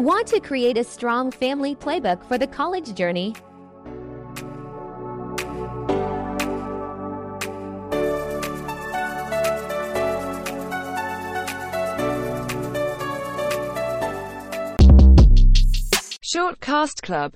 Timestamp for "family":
1.30-1.76